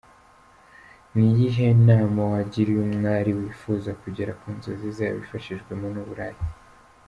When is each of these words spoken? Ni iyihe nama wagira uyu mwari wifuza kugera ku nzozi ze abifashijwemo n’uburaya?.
Ni 1.13 1.27
iyihe 1.31 1.67
nama 1.87 2.21
wagira 2.31 2.69
uyu 2.75 2.87
mwari 2.95 3.31
wifuza 3.39 3.91
kugera 4.01 4.31
ku 4.39 4.47
nzozi 4.55 4.87
ze 4.97 5.05
abifashijwemo 5.11 5.87
n’uburaya?. 5.93 6.37